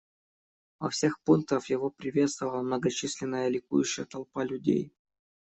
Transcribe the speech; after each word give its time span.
Во 0.79 0.89
всех 0.89 1.19
пунктах 1.21 1.67
его 1.69 1.91
приветствовала 1.91 2.63
многочисленная 2.63 3.49
ликующая 3.49 4.05
толпа 4.05 4.43
людей. 4.43 4.91